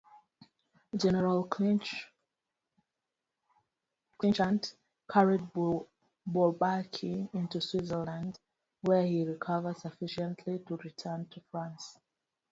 [0.95, 1.95] General Clinchant
[5.07, 5.41] carried
[6.27, 8.39] Bourbaki into Switzerland,
[8.81, 11.99] where he recovered sufficiently to return to France.